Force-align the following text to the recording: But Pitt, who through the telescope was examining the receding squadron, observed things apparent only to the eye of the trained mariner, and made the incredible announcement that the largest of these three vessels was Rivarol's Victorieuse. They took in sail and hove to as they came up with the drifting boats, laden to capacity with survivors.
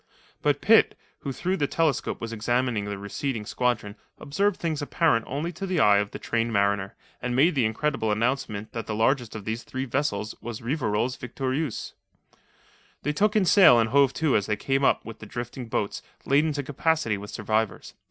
But 0.41 0.61
Pitt, 0.61 0.97
who 1.19 1.31
through 1.31 1.57
the 1.57 1.67
telescope 1.67 2.19
was 2.19 2.33
examining 2.33 2.85
the 2.85 2.97
receding 2.97 3.45
squadron, 3.45 3.95
observed 4.17 4.57
things 4.57 4.81
apparent 4.81 5.25
only 5.27 5.51
to 5.51 5.67
the 5.67 5.79
eye 5.79 5.99
of 5.99 6.09
the 6.09 6.17
trained 6.17 6.51
mariner, 6.51 6.95
and 7.21 7.35
made 7.35 7.53
the 7.53 7.65
incredible 7.65 8.11
announcement 8.11 8.71
that 8.71 8.87
the 8.87 8.95
largest 8.95 9.35
of 9.35 9.45
these 9.45 9.61
three 9.61 9.85
vessels 9.85 10.33
was 10.41 10.59
Rivarol's 10.59 11.17
Victorieuse. 11.17 11.93
They 13.03 13.13
took 13.13 13.35
in 13.35 13.45
sail 13.45 13.79
and 13.79 13.91
hove 13.91 14.11
to 14.13 14.35
as 14.35 14.47
they 14.47 14.55
came 14.57 14.83
up 14.83 15.05
with 15.05 15.19
the 15.19 15.27
drifting 15.27 15.67
boats, 15.67 16.01
laden 16.25 16.51
to 16.53 16.63
capacity 16.63 17.15
with 17.19 17.29
survivors. 17.29 17.93